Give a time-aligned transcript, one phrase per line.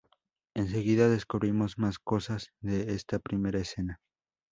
[0.55, 4.01] Enseguida descubrimos más cosas de esta primera escena.